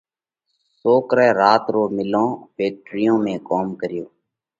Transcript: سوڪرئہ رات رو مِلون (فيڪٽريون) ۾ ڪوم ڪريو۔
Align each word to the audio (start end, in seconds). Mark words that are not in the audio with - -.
سوڪرئہ 0.79 1.29
رات 1.41 1.63
رو 1.73 1.83
مِلون 1.97 2.29
(فيڪٽريون) 2.55 3.17
۾ 3.31 3.33
ڪوم 3.47 3.67
ڪريو۔ 3.79 4.05